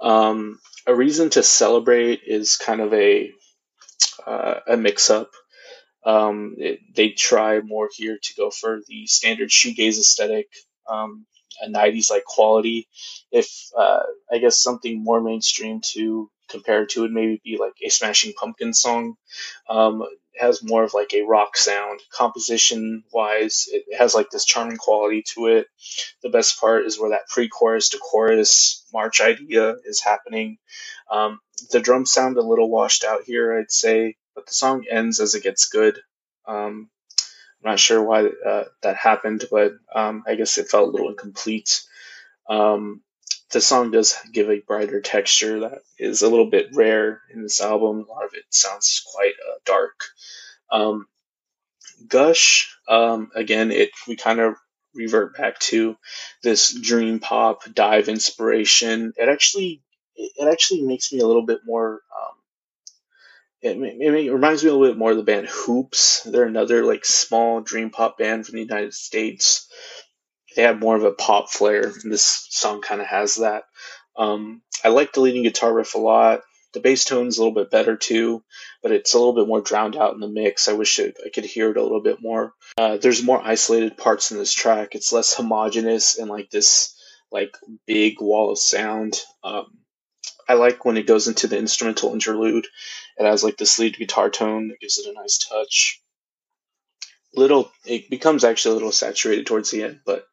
Um, 0.00 0.58
a 0.86 0.94
reason 0.94 1.30
to 1.30 1.42
celebrate 1.42 2.22
is 2.26 2.56
kind 2.56 2.80
of 2.80 2.92
a 2.92 3.30
uh, 4.26 4.60
a 4.66 4.76
mix 4.76 5.10
up 5.10 5.30
um, 6.06 6.54
it, 6.58 6.80
they 6.94 7.10
try 7.10 7.60
more 7.60 7.90
here 7.94 8.18
to 8.22 8.34
go 8.36 8.50
for 8.50 8.80
the 8.88 9.06
standard 9.06 9.50
shoegaze 9.50 9.98
aesthetic. 9.98 10.46
Um, 10.88 11.26
a 11.60 11.68
90s 11.68 12.10
like 12.10 12.24
quality. 12.24 12.86
If 13.30 13.50
uh, 13.76 14.02
I 14.30 14.38
guess 14.38 14.62
something 14.62 15.02
more 15.02 15.22
mainstream 15.22 15.80
to 15.92 16.30
compare 16.48 16.86
to 16.86 17.02
would 17.02 17.12
maybe 17.12 17.40
be 17.42 17.58
like 17.58 17.72
a 17.84 17.88
Smashing 17.88 18.34
Pumpkins 18.34 18.80
song. 18.80 19.14
Um, 19.68 20.02
has 20.38 20.62
more 20.62 20.84
of 20.84 20.94
like 20.94 21.14
a 21.14 21.22
rock 21.22 21.56
sound. 21.56 22.00
Composition 22.12 23.04
wise, 23.12 23.66
it 23.68 23.84
has 23.96 24.14
like 24.14 24.30
this 24.30 24.44
charming 24.44 24.76
quality 24.76 25.24
to 25.34 25.46
it. 25.46 25.66
The 26.22 26.28
best 26.28 26.60
part 26.60 26.84
is 26.84 26.98
where 27.00 27.10
that 27.10 27.28
pre 27.28 27.48
chorus 27.48 27.90
to 27.90 27.98
chorus 27.98 28.84
march 28.92 29.20
idea 29.20 29.76
is 29.84 30.02
happening. 30.02 30.58
Um, 31.10 31.40
the 31.70 31.80
drums 31.80 32.10
sound 32.10 32.36
a 32.36 32.42
little 32.42 32.70
washed 32.70 33.04
out 33.04 33.22
here, 33.24 33.58
I'd 33.58 33.70
say, 33.70 34.16
but 34.36 34.46
the 34.46 34.54
song 34.54 34.84
ends 34.88 35.18
as 35.18 35.34
it 35.34 35.42
gets 35.42 35.68
good. 35.68 35.98
Um, 36.46 36.88
I'm 37.64 37.72
not 37.72 37.80
sure 37.80 38.00
why 38.00 38.26
uh, 38.26 38.64
that 38.82 38.96
happened, 38.96 39.46
but 39.50 39.72
um, 39.92 40.22
I 40.28 40.36
guess 40.36 40.58
it 40.58 40.68
felt 40.68 40.88
a 40.88 40.92
little 40.92 41.08
incomplete. 41.08 41.82
Um, 42.48 43.02
the 43.50 43.60
song 43.60 43.90
does 43.90 44.16
give 44.32 44.50
a 44.50 44.60
brighter 44.60 45.00
texture 45.00 45.60
that 45.60 45.82
is 45.98 46.22
a 46.22 46.28
little 46.28 46.50
bit 46.50 46.68
rare 46.74 47.22
in 47.32 47.42
this 47.42 47.60
album. 47.60 48.06
A 48.08 48.12
lot 48.12 48.24
of 48.24 48.34
it 48.34 48.44
sounds 48.50 49.02
quite 49.12 49.32
uh, 49.32 49.58
dark. 49.64 50.04
Um, 50.70 51.06
Gush, 52.08 52.76
um, 52.88 53.30
again, 53.34 53.70
it 53.70 53.90
we 54.06 54.16
kind 54.16 54.40
of 54.40 54.54
revert 54.94 55.36
back 55.36 55.58
to 55.60 55.96
this 56.42 56.72
dream 56.78 57.20
pop 57.20 57.64
DIIV 57.64 58.08
inspiration. 58.08 59.12
It 59.16 59.28
actually 59.28 59.82
it 60.14 60.48
actually 60.48 60.82
makes 60.82 61.12
me 61.12 61.20
a 61.20 61.26
little 61.26 61.46
bit 61.46 61.60
more. 61.64 62.02
Um, 62.14 62.36
it, 63.62 63.76
it, 63.78 64.32
reminds 64.32 64.62
me 64.62 64.70
a 64.70 64.72
little 64.74 64.88
bit 64.88 64.98
more 64.98 65.10
of 65.10 65.16
the 65.16 65.22
band 65.22 65.48
Hoops. 65.48 66.22
They're 66.22 66.44
another 66.44 66.84
like 66.84 67.04
small 67.04 67.60
dream 67.60 67.90
pop 67.90 68.18
band 68.18 68.46
from 68.46 68.56
the 68.56 68.62
United 68.62 68.94
States. 68.94 69.68
They 70.54 70.62
have 70.62 70.78
more 70.78 70.96
of 70.96 71.04
a 71.04 71.12
pop 71.12 71.50
flair, 71.50 71.82
and 71.88 72.12
this 72.12 72.46
song 72.50 72.80
kind 72.80 73.00
of 73.00 73.06
has 73.06 73.36
that. 73.36 73.64
Um, 74.16 74.62
I 74.84 74.88
like 74.88 75.12
the 75.12 75.20
leading 75.20 75.42
guitar 75.42 75.72
riff 75.72 75.94
a 75.94 75.98
lot. 75.98 76.40
The 76.72 76.80
bass 76.80 77.04
tone's 77.04 77.38
a 77.38 77.40
little 77.40 77.54
bit 77.54 77.70
better 77.70 77.96
too, 77.96 78.42
but 78.82 78.92
it's 78.92 79.14
a 79.14 79.18
little 79.18 79.34
bit 79.34 79.48
more 79.48 79.62
drowned 79.62 79.96
out 79.96 80.14
in 80.14 80.20
the 80.20 80.28
mix. 80.28 80.68
I 80.68 80.74
wish 80.74 80.98
it, 80.98 81.16
I 81.24 81.30
could 81.30 81.44
hear 81.44 81.70
it 81.70 81.76
a 81.76 81.82
little 81.82 82.02
bit 82.02 82.18
more. 82.20 82.52
Uh, 82.76 82.98
there's 82.98 83.22
more 83.22 83.40
isolated 83.42 83.96
parts 83.96 84.30
in 84.30 84.38
this 84.38 84.52
track. 84.52 84.94
It's 84.94 85.12
less 85.12 85.34
homogenous 85.34 86.18
and 86.18 86.28
like 86.28 86.50
this 86.50 86.94
like 87.32 87.56
big 87.86 88.20
wall 88.20 88.52
of 88.52 88.58
sound. 88.58 89.18
Um, 89.42 89.66
I 90.48 90.54
like 90.54 90.84
when 90.84 90.96
it 90.96 91.06
goes 91.06 91.28
into 91.28 91.46
the 91.46 91.58
instrumental 91.58 92.12
interlude. 92.12 92.66
It 93.18 93.24
has 93.24 93.42
like 93.42 93.56
this 93.56 93.78
lead 93.78 93.96
guitar 93.96 94.30
tone 94.30 94.68
that 94.68 94.80
gives 94.80 94.98
it 94.98 95.08
a 95.08 95.12
nice 95.12 95.38
touch. 95.38 96.02
Little, 97.34 97.70
it 97.84 98.08
becomes 98.10 98.44
actually 98.44 98.72
a 98.72 98.74
little 98.74 98.92
saturated 98.92 99.46
towards 99.46 99.70
the 99.70 99.82
end, 99.82 100.00
but 100.04 100.26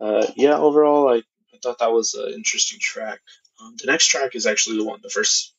uh, 0.00 0.26
yeah, 0.36 0.56
overall, 0.56 1.08
I, 1.08 1.16
I 1.16 1.58
thought 1.62 1.78
that 1.78 1.92
was 1.92 2.14
an 2.14 2.32
interesting 2.32 2.78
track. 2.80 3.20
Um, 3.60 3.74
the 3.78 3.90
next 3.90 4.08
track 4.08 4.34
is 4.34 4.46
actually 4.46 4.78
the 4.78 4.84
one, 4.84 5.00
the 5.02 5.10
first 5.10 5.54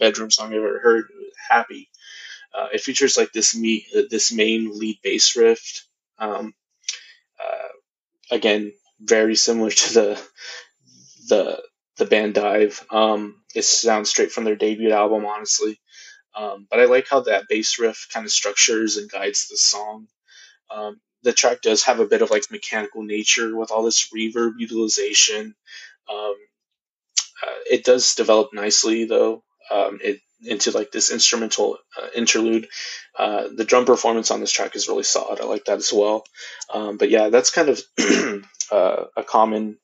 Bdrmm 0.00 0.32
song 0.32 0.52
I 0.52 0.56
ever 0.56 0.80
heard, 0.80 1.04
"Happy." 1.48 1.88
Uh, 2.54 2.68
it 2.72 2.80
features 2.80 3.16
like 3.16 3.32
this 3.32 3.54
me, 3.54 3.86
uh, 3.96 4.02
this 4.10 4.32
main 4.32 4.78
lead 4.78 4.98
bass 5.02 5.36
riff. 5.36 5.86
Um, 6.18 6.54
uh, 7.42 7.68
again, 8.30 8.72
very 9.00 9.36
similar 9.36 9.70
to 9.82 9.94
the 9.94 10.22
the 11.28 11.62
the 11.98 12.06
band 12.06 12.34
DIIV. 12.34 12.92
Um, 12.92 13.42
it 13.54 13.64
sounds 13.64 14.08
straight 14.10 14.32
from 14.32 14.44
their 14.44 14.56
debut 14.56 14.92
album, 14.92 15.26
honestly. 15.26 15.78
Um, 16.34 16.66
but 16.70 16.80
I 16.80 16.86
like 16.86 17.08
how 17.08 17.20
that 17.20 17.48
bass 17.48 17.78
riff 17.78 18.08
kind 18.12 18.26
of 18.26 18.32
structures 18.32 18.96
and 18.96 19.10
guides 19.10 19.48
the 19.48 19.56
song. 19.56 20.08
Um, 20.70 21.00
the 21.22 21.32
track 21.32 21.62
does 21.62 21.84
have 21.84 22.00
a 22.00 22.06
bit 22.06 22.22
of 22.22 22.30
like 22.30 22.50
mechanical 22.50 23.02
nature 23.02 23.56
with 23.56 23.70
all 23.70 23.82
this 23.82 24.10
reverb 24.14 24.54
utilization. 24.58 25.54
Um, 26.12 26.34
uh, 27.42 27.58
it 27.70 27.84
does 27.84 28.14
develop 28.14 28.50
nicely 28.52 29.04
though. 29.04 29.42
Um, 29.70 29.98
it 30.02 30.20
into 30.44 30.72
like 30.72 30.90
this 30.90 31.12
instrumental 31.12 31.78
uh, 31.96 32.08
interlude. 32.16 32.68
Uh, 33.16 33.44
the 33.54 33.64
drum 33.64 33.84
performance 33.84 34.30
on 34.30 34.40
this 34.40 34.50
track 34.50 34.74
is 34.74 34.88
really 34.88 35.04
solid. 35.04 35.40
I 35.40 35.44
like 35.44 35.66
that 35.66 35.78
as 35.78 35.92
well. 35.92 36.24
Um, 36.72 36.96
but 36.96 37.10
yeah, 37.10 37.28
that's 37.28 37.50
kind 37.50 37.68
of 37.68 37.80
uh, 38.72 39.04
a 39.16 39.22
common 39.22 39.78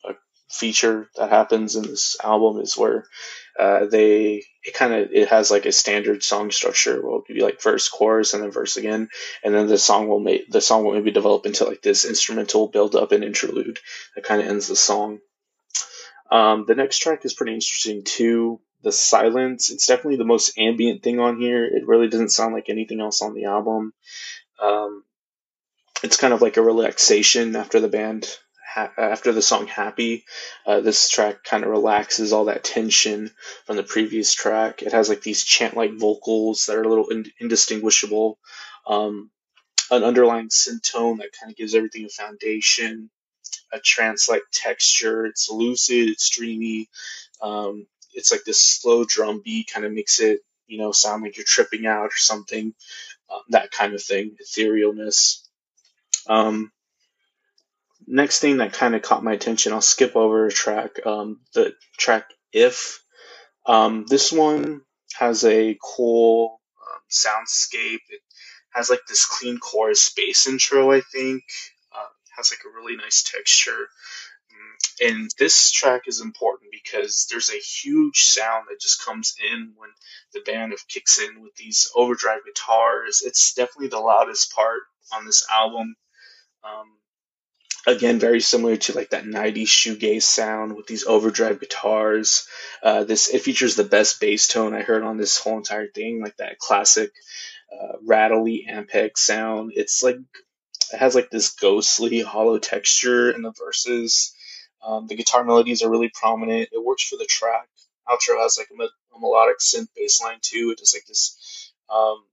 feature 0.51 1.09
that 1.17 1.31
happens 1.31 1.77
in 1.77 1.83
this 1.83 2.17
album 2.23 2.61
is 2.61 2.77
where 2.77 3.05
uh, 3.59 3.87
they 3.87 4.45
it 4.63 4.75
kind 4.75 4.93
of 4.93 5.09
it 5.13 5.29
has 5.29 5.51
like 5.51 5.67
a 5.67 5.73
standard 5.73 6.23
song 6.23 6.51
structure. 6.51 7.03
Will 7.03 7.25
be 7.27 7.41
like 7.41 7.61
verse, 7.61 7.89
chorus, 7.89 8.33
and 8.33 8.43
then 8.43 8.53
verse 8.53 8.77
again, 8.77 9.09
and 9.43 9.55
then 9.55 9.67
the 9.67 9.79
song 9.79 10.09
will 10.09 10.21
make 10.21 10.49
the 10.49 10.61
song 10.61 10.85
will 10.85 10.95
maybe 10.95 11.11
develop 11.11 11.45
into 11.45 11.65
like 11.65 11.83
this 11.83 12.05
instrumental 12.05 12.69
build 12.69 12.95
up 12.95 13.11
and 13.13 13.25
interlude 13.25 13.81
that 14.15 14.25
kind 14.25 14.41
of 14.41 14.49
ends 14.49 14.69
the 14.69 14.77
song. 14.77 15.19
Um, 16.31 16.67
the 16.69 16.75
next 16.75 16.99
track 16.99 17.25
is 17.25 17.35
pretty 17.35 17.55
interesting 17.55 18.05
too. 18.05 18.61
The 18.83 18.93
silence, 18.93 19.71
it's 19.71 19.89
definitely 19.89 20.19
the 20.19 20.25
most 20.25 20.57
ambient 20.57 21.03
thing 21.03 21.19
on 21.19 21.41
here. 21.41 21.65
It 21.65 21.87
really 21.87 22.09
doesn't 22.09 22.29
sound 22.29 22.55
like 22.55 22.69
anything 22.69 23.01
else 23.01 23.23
on 23.23 23.35
the 23.35 23.47
album. 23.47 23.93
Um, 24.63 25.03
it's 26.05 26.17
kind 26.17 26.33
of 26.33 26.43
like 26.43 26.59
a 26.59 26.63
relaxation 26.63 27.57
after 27.57 27.81
the 27.81 27.89
band 27.89 28.29
ha- 28.69 28.93
after 28.97 29.33
the 29.33 29.43
song 29.43 29.67
"Happy." 29.67 30.25
Uh, 30.67 30.81
this 30.81 31.09
track 31.09 31.43
kind 31.45 31.65
of 31.65 31.71
relaxes 31.71 32.33
all 32.33 32.47
that 32.47 32.65
tension 32.65 33.31
from 33.67 33.77
the 33.77 33.83
previous 33.83 34.35
track. 34.35 34.83
It 34.83 34.93
has 34.93 35.09
like 35.09 35.23
these 35.23 35.45
chant-like 35.45 35.95
vocals 35.95 36.67
that 36.67 36.77
are 36.77 36.83
a 36.83 36.89
little 36.89 37.09
ind- 37.09 37.33
indistinguishable. 37.41 38.39
Um, 38.87 39.31
an 39.91 40.05
underlying 40.05 40.49
synth 40.49 40.83
tone 40.83 41.19
that 41.19 41.33
kind 41.39 41.51
of 41.51 41.57
gives 41.57 41.75
everything 41.75 42.05
a 42.05 42.09
foundation. 42.09 43.11
A 43.73 43.81
trance-like 43.81 44.43
texture. 44.53 45.27
It's 45.27 45.51
lucid. 45.51 46.09
It's 46.09 46.31
dreamy. 46.31 46.89
Um, 47.41 47.87
it's 48.15 48.33
like 48.33 48.45
this 48.45 48.61
slow 48.61 49.05
drum 49.05 49.43
beat 49.45 49.71
kind 49.73 49.85
of 49.85 49.93
makes 49.93 50.21
it, 50.21 50.41
you 50.67 50.79
know, 50.79 50.93
sound 50.93 51.23
like 51.23 51.37
you're 51.37 51.45
tripping 51.47 51.87
out 51.87 52.07
or 52.07 52.17
something. 52.17 52.75
Um, 53.31 53.41
that 53.51 53.71
kind 53.71 53.95
of 53.95 54.03
thing. 54.03 54.37
Etherealness. 54.43 55.43
Um, 56.27 56.73
next 58.09 58.41
thing 58.41 58.59
that 58.59 58.73
kind 58.73 58.95
of 58.95 59.03
caught 59.03 59.25
my 59.25 59.33
attention, 59.33 59.73
I'll 59.73 59.81
skip 59.81 60.17
over 60.17 60.47
a 60.47 60.53
track. 60.53 61.05
Um, 61.07 61.41
the 61.55 61.75
track 61.97 62.31
"If." 62.53 63.01
Um, 63.67 64.07
this 64.09 64.33
one 64.33 64.81
has 65.19 65.45
a 65.45 65.79
cool 65.83 66.61
um, 66.81 67.01
soundscape. 67.11 68.01
It 68.09 68.23
has 68.73 68.89
like 68.91 69.03
this 69.09 69.27
clean 69.27 69.59
chorus 69.59 70.09
bass 70.15 70.49
intro. 70.49 70.91
I 70.91 71.03
think 71.13 71.43
uh, 71.95 72.09
has 72.37 72.51
like 72.51 72.61
a 72.65 72.75
really 72.75 72.97
nice 72.97 73.23
texture. 73.23 73.89
Mm, 74.53 75.11
and 75.11 75.31
this 75.39 75.71
track 75.71 76.03
is 76.07 76.21
important 76.21 76.71
because 76.73 77.27
there's 77.31 77.51
a 77.51 77.59
huge 77.59 78.23
sound 78.23 78.67
that 78.71 78.81
just 78.81 79.05
comes 79.05 79.35
in 79.53 79.75
when 79.77 79.91
the 80.33 80.41
band 80.41 80.73
of 80.73 80.89
kicks 80.89 81.19
in 81.21 81.43
with 81.43 81.55
these 81.57 81.91
overdrive 81.95 82.41
guitars. 82.47 83.23
It's 83.25 83.55
definitely 83.55 83.89
the 83.89 84.01
loudest 84.01 84.55
part 84.55 84.81
on 85.13 85.27
this 85.27 85.47
album. 85.53 85.95
Um, 86.65 86.98
again 87.89 88.19
very 88.19 88.41
similar 88.41 88.77
to 88.77 88.95
like 88.95 89.11
that 89.11 89.25
90s 89.25 89.67
shoegaze 89.67 90.23
sound 90.23 90.77
with 90.77 90.87
these 90.87 91.05
overdrive 91.05 91.61
guitars. 91.61 92.47
Uh, 92.83 93.05
this 93.05 93.29
it 93.33 93.43
features 93.43 93.75
the 93.75 93.85
best 93.85 94.21
bass 94.21 94.47
tone 94.47 94.75
i 94.75 94.83
heard 94.83 95.03
on 95.03 95.17
this 95.17 95.39
whole 95.39 95.57
entire 95.57 95.89
thing 95.89 96.21
like 96.23 96.37
that 96.37 96.59
classic 96.59 97.13
uh, 97.73 97.97
rattly 98.05 98.67
ampeg 98.71 99.17
sound. 99.17 99.73
It's 99.75 100.03
like 100.03 100.17
it 100.93 100.99
has 100.99 101.15
like 101.15 101.31
this 101.31 101.55
ghostly 101.55 102.21
hollow 102.21 102.59
texture 102.59 103.31
in 103.31 103.43
the 103.43 103.53
verses. 103.53 104.35
Um, 104.83 105.07
the 105.07 105.17
guitar 105.17 105.45
melodies 105.45 105.83
are 105.83 105.91
really 105.91 106.11
prominent. 106.15 106.69
It 106.73 106.85
works 106.85 107.07
for 107.07 107.17
the 107.17 107.27
track. 107.27 107.69
Outro 108.09 108.41
has 108.41 108.57
like 108.57 108.69
a, 108.71 108.85
a 108.85 109.21
melodic 109.21 109.59
synth 109.59 109.89
bass 109.95 110.23
line 110.23 110.39
too. 110.41 110.71
It 110.73 110.79
does 110.79 110.95
like 110.95 111.05
this 111.07 111.73
um, 111.91 112.25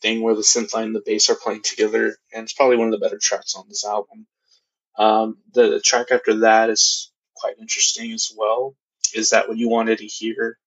thing 0.00 0.22
where 0.22 0.34
the 0.34 0.42
synth 0.42 0.74
line 0.74 0.86
and 0.86 0.96
the 0.96 1.02
bass 1.04 1.30
are 1.30 1.36
playing 1.36 1.62
together 1.62 2.16
and 2.32 2.44
it's 2.44 2.52
probably 2.52 2.76
one 2.76 2.88
of 2.88 2.92
the 2.92 3.04
better 3.04 3.18
tracks 3.18 3.54
on 3.54 3.66
this 3.68 3.84
album 3.84 4.26
um, 4.98 5.38
the 5.52 5.80
track 5.80 6.10
after 6.10 6.40
that 6.40 6.70
is 6.70 7.12
quite 7.34 7.58
interesting 7.60 8.12
as 8.12 8.32
well. 8.36 8.74
Is 9.14 9.30
that 9.30 9.48
what 9.48 9.58
you 9.58 9.68
wanted 9.68 9.98
to 9.98 10.06
hear? 10.06 10.58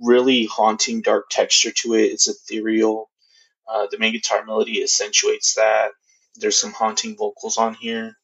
Really 0.00 0.46
haunting, 0.46 1.02
dark 1.02 1.26
texture 1.30 1.72
to 1.72 1.94
it. 1.94 2.04
It's 2.04 2.28
ethereal. 2.28 3.10
Uh, 3.68 3.86
the 3.90 3.98
main 3.98 4.12
guitar 4.12 4.44
melody 4.44 4.82
accentuates 4.82 5.54
that. 5.54 5.90
There's 6.36 6.56
some 6.56 6.72
haunting 6.72 7.16
vocals 7.16 7.56
on 7.56 7.74
here. 7.74 8.16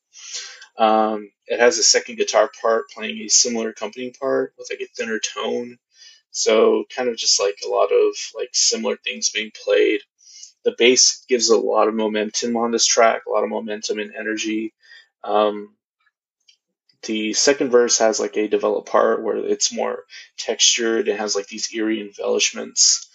Um, 0.79 1.31
it 1.47 1.61
has 1.61 1.79
a 1.79 1.83
second 1.83 2.17
guitar 2.17 2.51
part 2.61 2.91
playing 2.91 3.19
a 3.19 3.29
similar 3.29 3.71
accompanying 3.71 4.13
part 4.13 4.55
with 4.59 4.69
like 4.71 4.81
a 4.81 4.87
thinner 4.97 5.19
tone. 5.19 5.79
So 6.31 6.85
kind 6.95 7.09
of 7.09 7.17
just 7.17 7.41
like 7.41 7.57
a 7.65 7.69
lot 7.69 7.93
of 7.93 8.15
like 8.35 8.51
similar 8.53 8.97
things 8.97 9.31
being 9.31 9.51
played. 9.65 10.01
The 10.65 10.75
bass 10.79 11.25
gives 11.29 11.51
a 11.51 11.59
lot 11.59 11.89
of 11.89 11.95
momentum 11.95 12.57
on 12.57 12.71
this 12.71 12.87
track, 12.87 13.23
a 13.27 13.31
lot 13.31 13.45
of 13.45 13.51
momentum 13.51 13.99
and 13.99 14.15
energy. 14.15 14.73
Um, 15.25 15.75
the 17.05 17.33
second 17.33 17.71
verse 17.71 17.99
has 17.99 18.21
like 18.21 18.37
a 18.37 18.49
developed 18.49 18.89
part 18.89 19.23
where 19.23 19.37
it's 19.37 19.73
more 19.73 20.05
textured. 20.39 21.09
It 21.09 21.19
has 21.19 21.35
like 21.35 21.49
these 21.49 21.75
eerie 21.75 22.01
embellishments. 22.01 23.09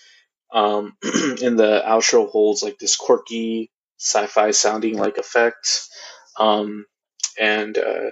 Um, 0.51 0.97
and 1.03 1.59
the 1.59 1.83
outro 1.85 2.29
holds 2.29 2.63
like 2.63 2.77
this 2.79 2.97
quirky 2.97 3.71
sci-fi 3.97 4.51
sounding 4.51 4.97
like 4.97 5.17
effect. 5.17 5.87
Um, 6.37 6.85
and 7.39 7.77
uh, 7.77 8.11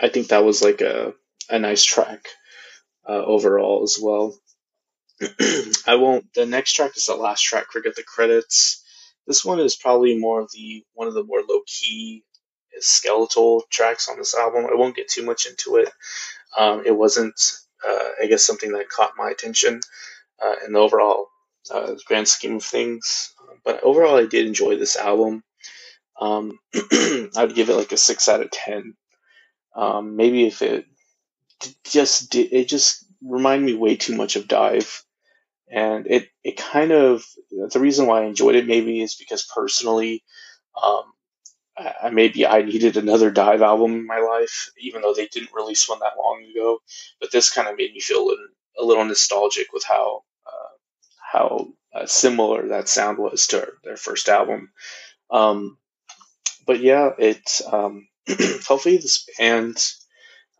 I 0.00 0.08
think 0.08 0.28
that 0.28 0.44
was 0.44 0.62
like 0.62 0.80
a 0.80 1.14
a 1.50 1.58
nice 1.58 1.84
track 1.84 2.26
uh, 3.08 3.12
overall 3.24 3.82
as 3.82 3.98
well. 4.00 4.36
I 5.86 5.94
won't. 5.96 6.32
The 6.34 6.46
next 6.46 6.72
track 6.74 6.96
is 6.96 7.06
the 7.06 7.14
last 7.14 7.42
track. 7.42 7.66
Forget 7.72 7.96
the 7.96 8.02
credits. 8.02 8.84
This 9.26 9.44
one 9.44 9.60
is 9.60 9.76
probably 9.76 10.18
more 10.18 10.40
of 10.40 10.50
the 10.52 10.84
one 10.94 11.08
of 11.08 11.14
the 11.14 11.24
more 11.24 11.42
low 11.48 11.60
key 11.66 12.24
skeletal 12.80 13.64
tracks 13.70 14.08
on 14.08 14.18
this 14.18 14.34
album. 14.34 14.66
I 14.70 14.74
won't 14.74 14.96
get 14.96 15.08
too 15.08 15.24
much 15.24 15.46
into 15.46 15.76
it. 15.76 15.90
Um, 16.56 16.82
it 16.84 16.96
wasn't, 16.96 17.40
uh, 17.86 18.08
I 18.22 18.26
guess, 18.26 18.44
something 18.44 18.72
that 18.72 18.88
caught 18.88 19.12
my 19.16 19.30
attention 19.30 19.80
uh, 20.42 20.54
in 20.66 20.72
the 20.72 20.78
overall 20.78 21.28
uh, 21.70 21.94
grand 22.06 22.28
scheme 22.28 22.56
of 22.56 22.64
things. 22.64 23.32
But 23.64 23.82
overall, 23.82 24.16
I 24.16 24.26
did 24.26 24.46
enjoy 24.46 24.76
this 24.76 24.96
album. 24.96 25.42
Um, 26.20 26.58
I'd 26.74 27.54
give 27.54 27.70
it 27.70 27.76
like 27.76 27.92
a 27.92 27.96
six 27.96 28.28
out 28.28 28.42
of 28.42 28.50
ten. 28.50 28.94
Um, 29.74 30.16
maybe 30.16 30.46
if 30.46 30.62
it 30.62 30.86
just 31.84 32.30
did, 32.30 32.52
it 32.52 32.68
just 32.68 33.04
reminded 33.22 33.66
me 33.66 33.74
way 33.74 33.96
too 33.96 34.16
much 34.16 34.36
of 34.36 34.48
DIIV, 34.48 35.02
and 35.70 36.06
it 36.06 36.28
it 36.42 36.56
kind 36.56 36.92
of 36.92 37.24
the 37.50 37.80
reason 37.80 38.06
why 38.06 38.22
I 38.22 38.26
enjoyed 38.26 38.56
it 38.56 38.66
maybe 38.66 39.00
is 39.00 39.14
because 39.14 39.46
personally, 39.54 40.24
um, 40.82 41.04
I, 41.78 42.10
maybe 42.10 42.46
I 42.46 42.62
needed 42.62 42.96
another 42.96 43.30
DIIV 43.30 43.60
album 43.60 43.94
in 43.94 44.06
my 44.06 44.18
life, 44.18 44.70
even 44.78 45.02
though 45.02 45.14
they 45.14 45.26
didn't 45.26 45.54
release 45.54 45.88
one 45.88 46.00
that 46.00 46.18
long 46.18 46.44
ago. 46.50 46.78
But 47.20 47.32
this 47.32 47.50
kind 47.50 47.68
of 47.68 47.76
made 47.76 47.92
me 47.92 48.00
feel 48.00 48.28
a 48.78 48.84
little, 48.84 49.04
nostalgic 49.04 49.72
with 49.72 49.84
how 49.84 50.22
uh, 50.46 50.74
how 51.32 51.68
uh, 51.94 52.06
similar 52.06 52.68
that 52.68 52.88
sound 52.88 53.18
was 53.18 53.46
to 53.48 53.66
their 53.84 53.96
first 53.96 54.28
album. 54.28 54.70
Um, 55.30 55.78
but 56.66 56.80
yeah, 56.80 57.10
it 57.18 57.60
um, 57.70 58.08
hopefully 58.66 58.98
this 58.98 59.28
band 59.38 59.82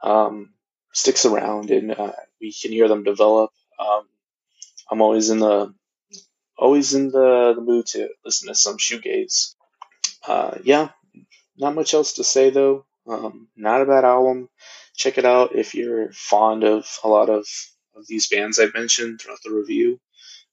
um, 0.02 0.54
sticks 0.92 1.24
around 1.24 1.70
and 1.70 1.92
uh, 1.92 2.12
we 2.40 2.52
can 2.52 2.72
hear 2.72 2.88
them 2.88 3.04
develop. 3.04 3.50
Um, 3.78 4.02
I'm 4.90 5.02
always 5.02 5.30
in 5.30 5.38
the 5.38 5.74
always 6.56 6.94
in 6.94 7.10
the, 7.10 7.52
the 7.54 7.60
mood 7.60 7.86
to 7.86 8.08
listen 8.24 8.48
to 8.48 8.54
some 8.54 8.78
shoegaze. 8.78 9.54
Uh, 10.26 10.58
yeah, 10.64 10.88
not 11.58 11.74
much 11.74 11.94
else 11.94 12.14
to 12.14 12.24
say 12.24 12.50
though. 12.50 12.86
Um, 13.06 13.48
not 13.56 13.82
a 13.82 13.86
bad 13.86 14.04
album. 14.04 14.48
Check 14.94 15.18
it 15.18 15.24
out 15.24 15.54
if 15.54 15.74
you're 15.74 16.12
fond 16.12 16.64
of 16.64 16.86
a 17.04 17.08
lot 17.08 17.30
of, 17.30 17.46
of 17.96 18.06
these 18.06 18.26
bands 18.28 18.58
I've 18.58 18.74
mentioned 18.74 19.20
throughout 19.20 19.38
the 19.44 19.52
review. 19.52 20.00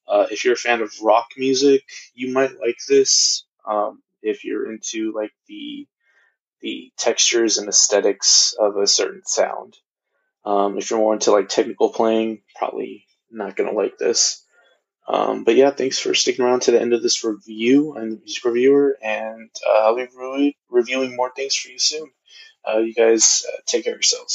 Uh, 0.07 0.27
if 0.31 0.45
you're 0.45 0.53
a 0.53 0.57
fan 0.57 0.81
of 0.81 0.93
rock 1.01 1.27
music, 1.37 1.83
you 2.13 2.33
might 2.33 2.59
like 2.59 2.77
this. 2.87 3.45
Um, 3.67 4.01
if 4.21 4.43
you're 4.45 4.71
into 4.71 5.13
like 5.13 5.31
the 5.47 5.87
the 6.61 6.91
textures 6.97 7.57
and 7.57 7.69
aesthetics 7.69 8.53
of 8.59 8.77
a 8.77 8.87
certain 8.87 9.25
sound, 9.25 9.77
um, 10.45 10.77
if 10.77 10.89
you're 10.89 10.99
more 10.99 11.13
into 11.13 11.31
like 11.31 11.49
technical 11.49 11.89
playing, 11.89 12.41
probably 12.55 13.05
not 13.31 13.55
gonna 13.55 13.71
like 13.73 13.97
this. 13.97 14.44
Um, 15.07 15.43
but 15.43 15.55
yeah, 15.55 15.71
thanks 15.71 15.99
for 15.99 16.13
sticking 16.15 16.45
around 16.45 16.61
to 16.63 16.71
the 16.71 16.81
end 16.81 16.93
of 16.93 17.03
this 17.03 17.23
review. 17.23 17.95
I'm 17.95 18.11
the 18.11 18.17
music 18.17 18.43
reviewer, 18.43 18.97
and 19.03 19.49
uh, 19.67 19.79
I'll 19.85 19.95
be 19.95 20.07
re- 20.15 20.57
reviewing 20.69 21.15
more 21.15 21.31
things 21.35 21.55
for 21.55 21.69
you 21.69 21.79
soon. 21.79 22.09
Uh, 22.67 22.79
you 22.79 22.93
guys 22.93 23.45
uh, 23.47 23.57
take 23.67 23.83
care 23.83 23.93
of 23.93 23.97
yourselves. 23.97 24.33